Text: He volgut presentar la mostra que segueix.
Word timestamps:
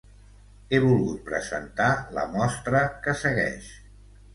He 0.75 0.79
volgut 0.85 1.21
presentar 1.29 1.91
la 2.19 2.27
mostra 2.35 2.87
que 3.07 3.19
segueix. 3.25 3.75